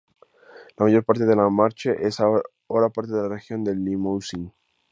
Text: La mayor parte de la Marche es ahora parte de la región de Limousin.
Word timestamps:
La 0.77 0.85
mayor 0.85 1.05
parte 1.05 1.27
de 1.27 1.35
la 1.35 1.47
Marche 1.51 1.95
es 2.07 2.19
ahora 2.19 2.89
parte 2.91 3.11
de 3.11 3.21
la 3.21 3.29
región 3.29 3.63
de 3.63 3.75
Limousin. 3.75 4.51